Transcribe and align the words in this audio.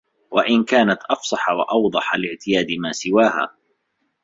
وَإِنْ 0.31 0.63
كَانَتْ 0.63 0.99
أَفْصَحَ 1.09 1.49
وَأَوْضَحَ 1.49 2.15
لِاعْتِيَادِ 2.15 2.67
مَا 2.79 2.91
سِوَاهَا 2.91 3.49